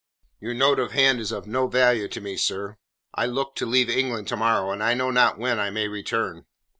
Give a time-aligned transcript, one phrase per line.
[0.39, 2.77] "Your note of hand is of no value to me, sir.
[3.13, 6.47] I look to leave England to morrow, and I know not when I may return."